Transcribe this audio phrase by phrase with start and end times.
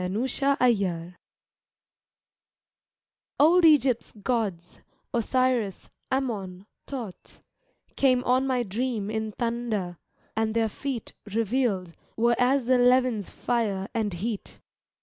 [0.01, 1.15] \|^^ THE RETRIBUTION
[3.39, 4.79] Old Egypt's gods,
[5.13, 7.43] Osiris, Ammon, Thoth,
[7.95, 9.99] Came on my dream in thunder,
[10.35, 14.59] and their feet Revealed were as the levin's fire and heat.